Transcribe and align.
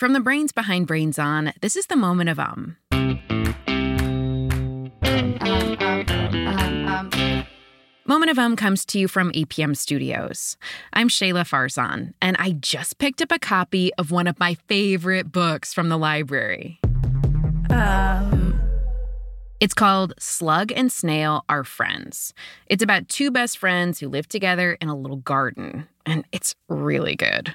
From 0.00 0.14
the 0.14 0.20
brains 0.20 0.50
behind 0.50 0.86
Brains 0.86 1.18
On, 1.18 1.52
this 1.60 1.76
is 1.76 1.88
the 1.88 1.94
moment 1.94 2.30
of 2.30 2.38
um. 2.38 2.78
Moment 8.06 8.30
of 8.30 8.38
Um 8.38 8.56
comes 8.56 8.86
to 8.86 8.98
you 8.98 9.08
from 9.08 9.30
APM 9.32 9.76
Studios. 9.76 10.56
I'm 10.94 11.10
Shayla 11.10 11.44
Farzan, 11.46 12.14
and 12.22 12.34
I 12.38 12.52
just 12.52 12.96
picked 12.96 13.20
up 13.20 13.30
a 13.30 13.38
copy 13.38 13.92
of 13.98 14.10
one 14.10 14.26
of 14.26 14.40
my 14.40 14.54
favorite 14.68 15.30
books 15.30 15.74
from 15.74 15.90
the 15.90 15.98
library. 15.98 16.80
Um, 17.68 18.29
It's 19.60 19.74
called 19.74 20.14
Slug 20.18 20.72
and 20.72 20.90
Snail 20.90 21.44
Are 21.50 21.64
Friends. 21.64 22.32
It's 22.68 22.82
about 22.82 23.10
two 23.10 23.30
best 23.30 23.58
friends 23.58 24.00
who 24.00 24.08
live 24.08 24.26
together 24.26 24.78
in 24.80 24.88
a 24.88 24.96
little 24.96 25.18
garden, 25.18 25.86
and 26.06 26.24
it's 26.32 26.54
really 26.70 27.14
good. 27.14 27.54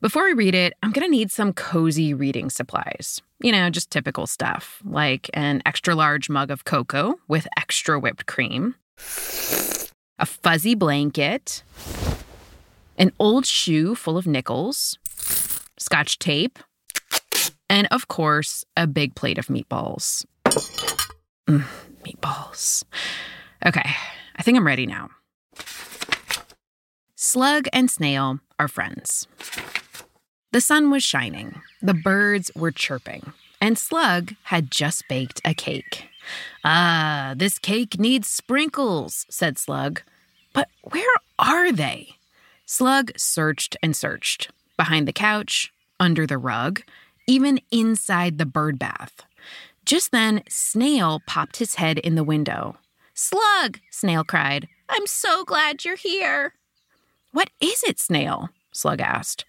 Before 0.00 0.26
I 0.26 0.32
read 0.32 0.56
it, 0.56 0.74
I'm 0.82 0.90
gonna 0.90 1.06
need 1.06 1.30
some 1.30 1.52
cozy 1.52 2.12
reading 2.12 2.50
supplies. 2.50 3.22
You 3.38 3.52
know, 3.52 3.70
just 3.70 3.92
typical 3.92 4.26
stuff, 4.26 4.82
like 4.84 5.30
an 5.32 5.62
extra 5.64 5.94
large 5.94 6.28
mug 6.28 6.50
of 6.50 6.64
cocoa 6.64 7.20
with 7.28 7.46
extra 7.56 8.00
whipped 8.00 8.26
cream, 8.26 8.74
a 10.18 10.26
fuzzy 10.26 10.74
blanket, 10.74 11.62
an 12.98 13.12
old 13.20 13.46
shoe 13.46 13.94
full 13.94 14.18
of 14.18 14.26
nickels, 14.26 14.98
scotch 15.78 16.18
tape, 16.18 16.58
and 17.70 17.86
of 17.92 18.08
course, 18.08 18.64
a 18.76 18.88
big 18.88 19.14
plate 19.14 19.38
of 19.38 19.46
meatballs. 19.46 20.26
Mm, 21.48 21.64
meatballs. 22.04 22.84
Okay, 23.64 23.90
I 24.36 24.42
think 24.42 24.56
I'm 24.56 24.66
ready 24.66 24.86
now. 24.86 25.10
Slug 27.14 27.66
and 27.72 27.90
Snail 27.90 28.40
are 28.58 28.68
friends. 28.68 29.26
The 30.52 30.60
sun 30.60 30.90
was 30.90 31.02
shining, 31.02 31.60
the 31.82 31.94
birds 31.94 32.50
were 32.54 32.70
chirping, 32.70 33.32
and 33.60 33.76
Slug 33.78 34.34
had 34.44 34.70
just 34.70 35.08
baked 35.08 35.40
a 35.44 35.54
cake. 35.54 36.08
Ah, 36.64 37.34
this 37.36 37.58
cake 37.58 37.98
needs 37.98 38.28
sprinkles, 38.28 39.26
said 39.28 39.58
Slug. 39.58 40.02
But 40.52 40.68
where 40.82 41.16
are 41.38 41.72
they? 41.72 42.16
Slug 42.66 43.10
searched 43.16 43.76
and 43.82 43.96
searched 43.96 44.50
behind 44.76 45.06
the 45.08 45.12
couch, 45.12 45.72
under 46.00 46.26
the 46.26 46.38
rug, 46.38 46.82
even 47.26 47.60
inside 47.70 48.38
the 48.38 48.46
bird 48.46 48.78
bath. 48.78 49.24
Just 49.84 50.12
then, 50.12 50.42
Snail 50.48 51.20
popped 51.26 51.58
his 51.58 51.74
head 51.74 51.98
in 51.98 52.14
the 52.14 52.24
window. 52.24 52.76
Slug, 53.12 53.80
Snail 53.90 54.24
cried. 54.24 54.68
I'm 54.88 55.06
so 55.06 55.44
glad 55.44 55.84
you're 55.84 55.96
here. 55.96 56.54
What 57.32 57.50
is 57.60 57.82
it, 57.84 58.00
Snail? 58.00 58.50
Slug 58.72 59.00
asked. 59.00 59.44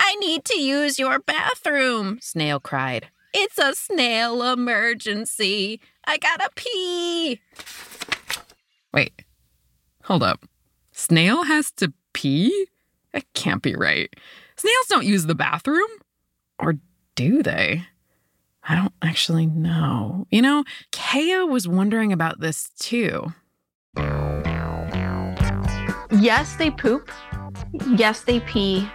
I 0.00 0.14
need 0.16 0.44
to 0.46 0.58
use 0.58 0.98
your 0.98 1.18
bathroom, 1.18 2.18
Snail 2.20 2.60
cried. 2.60 3.08
It's 3.32 3.58
a 3.58 3.74
snail 3.74 4.42
emergency. 4.42 5.80
I 6.06 6.18
gotta 6.18 6.48
pee. 6.54 7.40
Wait, 8.92 9.22
hold 10.04 10.22
up. 10.22 10.44
Snail 10.92 11.42
has 11.42 11.72
to 11.72 11.92
pee? 12.12 12.68
That 13.12 13.24
can't 13.34 13.62
be 13.62 13.74
right. 13.74 14.14
Snails 14.56 14.86
don't 14.88 15.04
use 15.04 15.26
the 15.26 15.34
bathroom. 15.34 15.88
Or 16.60 16.76
do 17.16 17.42
they? 17.42 17.84
I 18.66 18.74
don't 18.74 18.92
actually 19.02 19.46
know. 19.46 20.26
You 20.30 20.42
know, 20.42 20.64
Kaya 20.92 21.44
was 21.46 21.68
wondering 21.68 22.12
about 22.12 22.40
this 22.40 22.70
too. 22.78 23.32
yes, 26.10 26.56
they 26.56 26.70
poop. 26.70 27.10
Yes, 27.96 28.22
they 28.22 28.40
pee. 28.40 28.88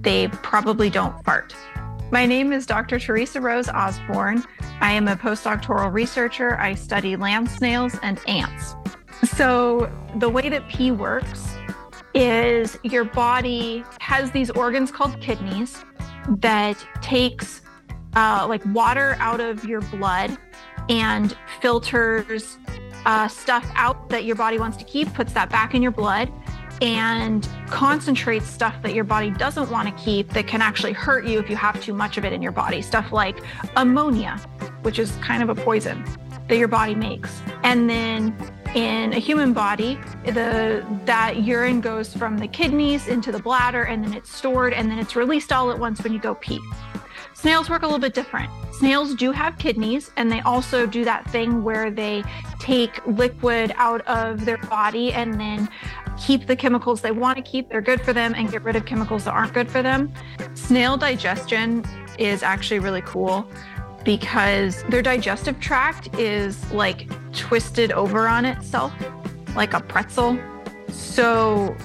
They 0.00 0.28
probably 0.28 0.90
don't 0.90 1.24
fart. 1.24 1.54
My 2.10 2.26
name 2.26 2.52
is 2.52 2.66
Dr. 2.66 2.98
Teresa 2.98 3.40
Rose 3.40 3.68
Osborne. 3.68 4.44
I 4.80 4.92
am 4.92 5.08
a 5.08 5.16
postdoctoral 5.16 5.92
researcher. 5.92 6.58
I 6.58 6.74
study 6.74 7.16
land 7.16 7.50
snails 7.50 7.96
and 8.02 8.20
ants. 8.28 8.74
So, 9.24 9.90
the 10.16 10.28
way 10.28 10.48
that 10.48 10.68
pee 10.68 10.90
works 10.90 11.54
is 12.14 12.78
your 12.82 13.04
body 13.04 13.84
has 14.00 14.30
these 14.32 14.50
organs 14.50 14.90
called 14.90 15.20
kidneys 15.20 15.82
that 16.28 16.76
takes 17.00 17.62
uh, 18.16 18.46
like 18.48 18.64
water 18.66 19.16
out 19.18 19.40
of 19.40 19.64
your 19.64 19.80
blood 19.82 20.36
and 20.88 21.36
filters 21.60 22.58
uh, 23.06 23.28
stuff 23.28 23.68
out 23.74 24.08
that 24.08 24.24
your 24.24 24.36
body 24.36 24.58
wants 24.58 24.76
to 24.78 24.84
keep, 24.84 25.12
puts 25.14 25.32
that 25.32 25.50
back 25.50 25.74
in 25.74 25.82
your 25.82 25.90
blood, 25.90 26.32
and 26.80 27.48
concentrates 27.68 28.46
stuff 28.46 28.74
that 28.82 28.94
your 28.94 29.04
body 29.04 29.30
doesn't 29.30 29.70
want 29.70 29.88
to 29.88 30.04
keep 30.04 30.28
that 30.30 30.46
can 30.46 30.60
actually 30.60 30.92
hurt 30.92 31.24
you 31.24 31.38
if 31.38 31.48
you 31.48 31.56
have 31.56 31.80
too 31.82 31.92
much 31.92 32.16
of 32.16 32.24
it 32.24 32.32
in 32.32 32.42
your 32.42 32.52
body. 32.52 32.82
Stuff 32.82 33.12
like 33.12 33.38
ammonia, 33.76 34.38
which 34.82 34.98
is 34.98 35.12
kind 35.16 35.42
of 35.42 35.48
a 35.48 35.54
poison 35.54 36.04
that 36.48 36.58
your 36.58 36.68
body 36.68 36.94
makes. 36.94 37.40
And 37.62 37.88
then 37.88 38.36
in 38.74 39.12
a 39.12 39.18
human 39.18 39.52
body, 39.52 39.98
the 40.26 40.84
that 41.04 41.42
urine 41.42 41.80
goes 41.80 42.12
from 42.12 42.38
the 42.38 42.48
kidneys 42.48 43.08
into 43.08 43.30
the 43.30 43.38
bladder 43.38 43.84
and 43.84 44.04
then 44.04 44.12
it's 44.12 44.34
stored 44.34 44.72
and 44.72 44.90
then 44.90 44.98
it's 44.98 45.16
released 45.16 45.52
all 45.52 45.70
at 45.70 45.78
once 45.78 46.02
when 46.02 46.12
you 46.12 46.18
go 46.18 46.34
pee. 46.34 46.60
Snails 47.44 47.68
work 47.68 47.82
a 47.82 47.84
little 47.84 47.98
bit 48.00 48.14
different. 48.14 48.50
Snails 48.72 49.14
do 49.14 49.30
have 49.30 49.58
kidneys 49.58 50.10
and 50.16 50.32
they 50.32 50.40
also 50.40 50.86
do 50.86 51.04
that 51.04 51.30
thing 51.30 51.62
where 51.62 51.90
they 51.90 52.24
take 52.58 53.06
liquid 53.06 53.70
out 53.76 54.00
of 54.06 54.46
their 54.46 54.56
body 54.56 55.12
and 55.12 55.38
then 55.38 55.68
keep 56.18 56.46
the 56.46 56.56
chemicals 56.56 57.02
they 57.02 57.10
want 57.10 57.36
to 57.36 57.42
keep, 57.42 57.68
they're 57.68 57.82
good 57.82 58.00
for 58.00 58.14
them, 58.14 58.34
and 58.34 58.50
get 58.50 58.62
rid 58.62 58.76
of 58.76 58.86
chemicals 58.86 59.24
that 59.24 59.32
aren't 59.32 59.52
good 59.52 59.70
for 59.70 59.82
them. 59.82 60.10
Snail 60.54 60.96
digestion 60.96 61.84
is 62.18 62.42
actually 62.42 62.78
really 62.78 63.02
cool 63.02 63.46
because 64.06 64.82
their 64.84 65.02
digestive 65.02 65.60
tract 65.60 66.08
is 66.18 66.72
like 66.72 67.10
twisted 67.34 67.92
over 67.92 68.26
on 68.26 68.46
itself, 68.46 68.90
like 69.54 69.74
a 69.74 69.80
pretzel. 69.80 70.38
So 70.88 71.76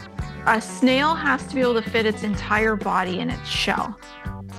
a 0.45 0.61
snail 0.61 1.15
has 1.15 1.45
to 1.47 1.55
be 1.55 1.59
able 1.59 1.81
to 1.81 1.89
fit 1.89 2.05
its 2.05 2.23
entire 2.23 2.77
body 2.77 3.19
in 3.19 3.29
its 3.29 3.49
shell. 3.49 3.99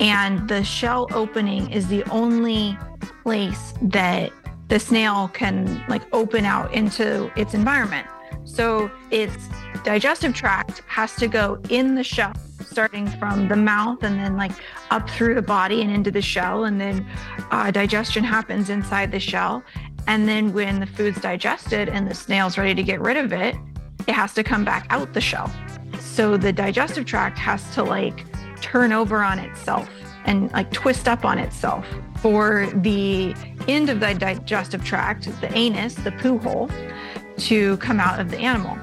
And 0.00 0.48
the 0.48 0.64
shell 0.64 1.06
opening 1.12 1.70
is 1.70 1.88
the 1.88 2.02
only 2.04 2.76
place 3.22 3.74
that 3.82 4.32
the 4.68 4.78
snail 4.78 5.28
can 5.28 5.84
like 5.88 6.02
open 6.14 6.44
out 6.46 6.72
into 6.72 7.30
its 7.38 7.54
environment. 7.54 8.06
So 8.44 8.90
its 9.10 9.48
digestive 9.84 10.34
tract 10.34 10.82
has 10.86 11.14
to 11.16 11.28
go 11.28 11.60
in 11.68 11.94
the 11.94 12.04
shell, 12.04 12.32
starting 12.64 13.08
from 13.08 13.48
the 13.48 13.56
mouth 13.56 14.02
and 14.02 14.18
then 14.18 14.36
like 14.36 14.52
up 14.90 15.08
through 15.10 15.34
the 15.34 15.42
body 15.42 15.82
and 15.82 15.90
into 15.90 16.10
the 16.10 16.22
shell. 16.22 16.64
And 16.64 16.80
then 16.80 17.06
uh, 17.50 17.70
digestion 17.70 18.24
happens 18.24 18.70
inside 18.70 19.12
the 19.12 19.20
shell. 19.20 19.62
And 20.06 20.26
then 20.26 20.52
when 20.52 20.80
the 20.80 20.86
food's 20.86 21.20
digested 21.20 21.88
and 21.88 22.08
the 22.08 22.14
snail's 22.14 22.56
ready 22.56 22.74
to 22.74 22.82
get 22.82 23.00
rid 23.00 23.18
of 23.18 23.32
it, 23.32 23.54
it 24.06 24.14
has 24.14 24.32
to 24.34 24.42
come 24.42 24.64
back 24.64 24.86
out 24.88 25.12
the 25.12 25.20
shell. 25.20 25.52
So 25.98 26.36
the 26.36 26.52
digestive 26.52 27.04
tract 27.04 27.38
has 27.38 27.74
to 27.74 27.82
like 27.82 28.24
turn 28.60 28.92
over 28.92 29.22
on 29.22 29.38
itself 29.38 29.88
and 30.24 30.50
like 30.52 30.70
twist 30.70 31.08
up 31.08 31.24
on 31.24 31.38
itself 31.38 31.86
for 32.18 32.66
the 32.76 33.34
end 33.68 33.88
of 33.88 34.00
the 34.00 34.14
digestive 34.14 34.84
tract, 34.84 35.24
the 35.40 35.52
anus, 35.56 35.94
the 35.94 36.12
poo 36.12 36.38
hole, 36.38 36.70
to 37.38 37.76
come 37.78 37.98
out 37.98 38.20
of 38.20 38.30
the 38.30 38.38
animal. 38.38 38.76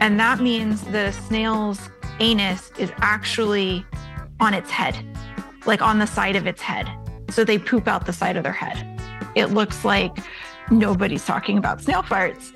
And 0.00 0.18
that 0.18 0.40
means 0.40 0.82
the 0.82 1.12
snail's 1.12 1.90
anus 2.20 2.70
is 2.78 2.92
actually 2.98 3.84
on 4.40 4.54
its 4.54 4.70
head, 4.70 4.96
like 5.66 5.82
on 5.82 5.98
the 5.98 6.06
side 6.06 6.36
of 6.36 6.46
its 6.46 6.62
head. 6.62 6.88
So 7.30 7.44
they 7.44 7.58
poop 7.58 7.88
out 7.88 8.06
the 8.06 8.12
side 8.12 8.36
of 8.36 8.42
their 8.42 8.52
head. 8.52 9.00
It 9.34 9.46
looks 9.46 9.84
like 9.84 10.16
nobody's 10.70 11.24
talking 11.24 11.58
about 11.58 11.80
snail 11.80 12.02
farts 12.02 12.52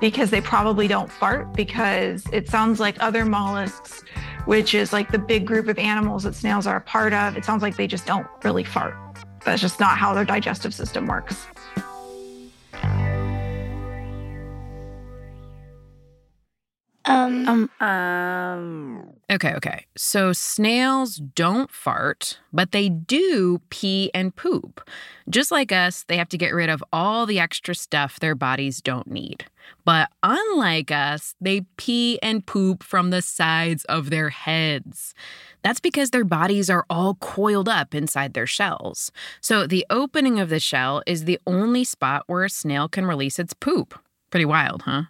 because 0.00 0.30
they 0.30 0.40
probably 0.40 0.88
don't 0.88 1.10
fart 1.10 1.52
because 1.54 2.24
it 2.32 2.48
sounds 2.48 2.80
like 2.80 2.96
other 3.00 3.24
mollusks, 3.24 4.02
which 4.46 4.74
is 4.74 4.92
like 4.92 5.10
the 5.10 5.18
big 5.18 5.46
group 5.46 5.68
of 5.68 5.78
animals 5.78 6.22
that 6.24 6.34
snails 6.34 6.66
are 6.66 6.76
a 6.76 6.80
part 6.80 7.12
of. 7.12 7.36
It 7.36 7.44
sounds 7.44 7.62
like 7.62 7.76
they 7.76 7.86
just 7.86 8.06
don't 8.06 8.26
really 8.44 8.64
fart. 8.64 8.94
That's 9.44 9.60
just 9.60 9.80
not 9.80 9.96
how 9.96 10.14
their 10.14 10.24
digestive 10.24 10.74
system 10.74 11.06
works. 11.06 11.46
Um, 17.10 17.48
Um, 17.48 17.70
um, 17.86 19.10
Okay, 19.30 19.54
okay. 19.54 19.86
So 19.96 20.32
snails 20.32 21.16
don't 21.16 21.70
fart, 21.70 22.38
but 22.52 22.72
they 22.72 22.88
do 22.88 23.60
pee 23.70 24.10
and 24.12 24.34
poop. 24.34 24.88
Just 25.28 25.50
like 25.50 25.72
us, 25.72 26.04
they 26.08 26.16
have 26.16 26.28
to 26.30 26.38
get 26.38 26.54
rid 26.54 26.68
of 26.68 26.82
all 26.92 27.26
the 27.26 27.38
extra 27.38 27.74
stuff 27.74 28.18
their 28.18 28.34
bodies 28.34 28.80
don't 28.80 29.06
need. 29.06 29.44
But 29.84 30.08
unlike 30.22 30.90
us, 30.90 31.34
they 31.40 31.62
pee 31.76 32.18
and 32.22 32.44
poop 32.44 32.82
from 32.82 33.10
the 33.10 33.22
sides 33.22 33.84
of 33.84 34.10
their 34.10 34.30
heads. 34.30 35.14
That's 35.62 35.80
because 35.80 36.10
their 36.10 36.24
bodies 36.24 36.70
are 36.70 36.86
all 36.90 37.14
coiled 37.14 37.68
up 37.68 37.94
inside 37.94 38.34
their 38.34 38.46
shells. 38.46 39.12
So 39.40 39.66
the 39.66 39.86
opening 39.90 40.40
of 40.40 40.48
the 40.48 40.60
shell 40.60 41.02
is 41.06 41.24
the 41.24 41.38
only 41.46 41.84
spot 41.84 42.24
where 42.26 42.44
a 42.44 42.50
snail 42.50 42.88
can 42.88 43.06
release 43.06 43.38
its 43.38 43.52
poop. 43.54 43.98
Pretty 44.30 44.46
wild, 44.46 44.82
huh? 44.82 45.04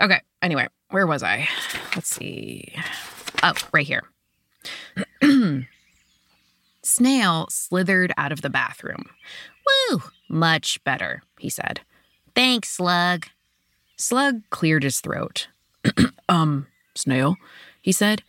Okay, 0.00 0.20
anyway, 0.42 0.68
where 0.94 1.08
was 1.08 1.24
I? 1.24 1.48
Let's 1.96 2.14
see. 2.14 2.72
Oh, 3.42 3.54
right 3.72 3.84
here. 3.84 4.04
Snail 6.82 7.48
slithered 7.50 8.12
out 8.16 8.30
of 8.30 8.42
the 8.42 8.48
bathroom. 8.48 9.06
Woo, 9.90 10.02
much 10.28 10.82
better, 10.84 11.24
he 11.40 11.50
said. 11.50 11.80
Thanks, 12.36 12.68
Slug. 12.68 13.26
Slug 13.96 14.42
cleared 14.50 14.84
his 14.84 15.00
throat. 15.00 15.48
um, 16.28 16.68
Snail, 16.94 17.34
he 17.82 17.90
said, 17.90 18.22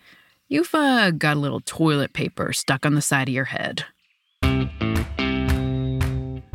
you've 0.48 0.74
uh, 0.74 1.12
got 1.12 1.38
a 1.38 1.40
little 1.40 1.62
toilet 1.62 2.14
paper 2.14 2.52
stuck 2.52 2.84
on 2.84 2.96
the 2.96 3.02
side 3.02 3.28
of 3.30 3.36
your 3.36 3.46
head. 3.46 3.86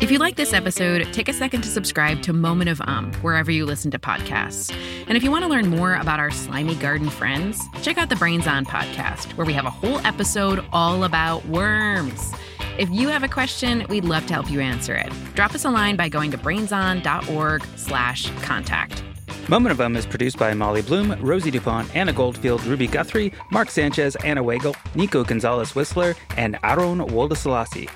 If 0.00 0.10
you 0.10 0.18
like 0.18 0.36
this 0.36 0.54
episode, 0.54 1.12
take 1.12 1.28
a 1.28 1.32
second 1.34 1.60
to 1.60 1.68
subscribe 1.68 2.22
to 2.22 2.32
Moment 2.32 2.70
of 2.70 2.80
Um, 2.86 3.12
wherever 3.20 3.50
you 3.50 3.66
listen 3.66 3.90
to 3.90 3.98
podcasts. 3.98 4.74
And 5.06 5.14
if 5.14 5.22
you 5.22 5.30
want 5.30 5.44
to 5.44 5.50
learn 5.50 5.68
more 5.68 5.94
about 5.96 6.18
our 6.18 6.30
slimy 6.30 6.74
garden 6.76 7.10
friends, 7.10 7.60
check 7.82 7.98
out 7.98 8.08
the 8.08 8.16
Brains 8.16 8.46
On 8.46 8.64
podcast, 8.64 9.36
where 9.36 9.46
we 9.46 9.52
have 9.52 9.66
a 9.66 9.70
whole 9.70 9.98
episode 10.06 10.64
all 10.72 11.04
about 11.04 11.44
worms. 11.46 12.32
If 12.78 12.88
you 12.88 13.08
have 13.08 13.24
a 13.24 13.28
question, 13.28 13.84
we'd 13.90 14.06
love 14.06 14.24
to 14.28 14.32
help 14.32 14.50
you 14.50 14.60
answer 14.60 14.94
it. 14.94 15.12
Drop 15.34 15.54
us 15.54 15.66
a 15.66 15.70
line 15.70 15.96
by 15.96 16.08
going 16.08 16.30
to 16.30 16.38
brainson.org 16.38 17.62
slash 17.76 18.30
contact. 18.40 19.04
Moment 19.48 19.72
of 19.72 19.82
Um 19.82 19.96
is 19.96 20.06
produced 20.06 20.38
by 20.38 20.54
Molly 20.54 20.80
Bloom, 20.80 21.14
Rosie 21.20 21.50
DuPont, 21.50 21.94
Anna 21.94 22.14
Goldfield, 22.14 22.64
Ruby 22.64 22.86
Guthrie, 22.86 23.34
Marc 23.50 23.70
Sanchez, 23.70 24.16
Anna 24.16 24.42
Weggel, 24.42 24.74
Nico 24.94 25.24
Gonzalez 25.24 25.72
Wisler, 25.72 26.16
and 26.38 26.58
Aaron 26.64 27.00
Woldeselassie. 27.00 27.90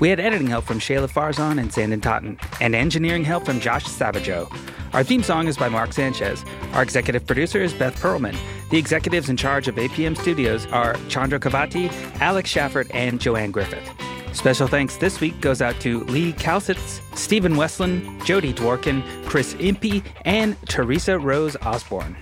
We 0.00 0.08
had 0.08 0.20
editing 0.20 0.48
help 0.48 0.64
from 0.64 0.78
Shayla 0.78 1.10
Farzan 1.10 1.60
and 1.60 1.72
Sanden 1.72 2.00
Totten, 2.00 2.38
and 2.60 2.74
engineering 2.74 3.24
help 3.24 3.44
from 3.44 3.60
Josh 3.60 3.84
Savageau. 3.84 4.50
Our 4.92 5.04
theme 5.04 5.22
song 5.22 5.48
is 5.48 5.56
by 5.56 5.68
Marc 5.68 5.92
Sanchez. 5.92 6.44
Our 6.72 6.82
executive 6.82 7.26
producer 7.26 7.62
is 7.62 7.72
Beth 7.72 7.98
Perlman. 8.00 8.36
The 8.70 8.78
executives 8.78 9.28
in 9.28 9.36
charge 9.36 9.68
of 9.68 9.76
APM 9.76 10.16
Studios 10.16 10.66
are 10.66 10.96
Chandra 11.08 11.38
Kavati, 11.38 11.90
Alex 12.20 12.52
Schaffert, 12.52 12.90
and 12.92 13.20
Joanne 13.20 13.52
Griffith. 13.52 13.88
Special 14.32 14.66
thanks 14.66 14.96
this 14.96 15.20
week 15.20 15.40
goes 15.40 15.60
out 15.60 15.78
to 15.80 16.04
Lee 16.04 16.32
Kalsitz, 16.32 17.00
Stephen 17.16 17.56
Westland, 17.56 18.24
Jody 18.24 18.52
Dworkin, 18.52 19.02
Chris 19.26 19.54
Impey, 19.54 20.02
and 20.24 20.56
Teresa 20.68 21.18
Rose 21.18 21.54
Osborne. 21.62 22.16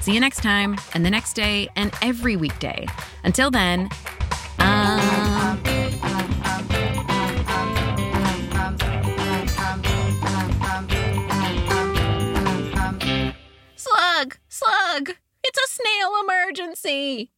See 0.00 0.12
you 0.12 0.20
next 0.20 0.42
time, 0.42 0.76
and 0.92 1.06
the 1.06 1.10
next 1.10 1.32
day, 1.32 1.70
and 1.76 1.90
every 2.02 2.36
weekday. 2.36 2.86
Until 3.24 3.50
then, 3.50 3.88
It's 14.96 15.58
a 15.58 15.68
snail 15.68 16.12
emergency! 16.22 17.30